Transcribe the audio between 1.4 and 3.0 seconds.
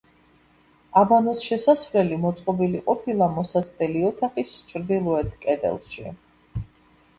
შესასვლელი მოწყობილი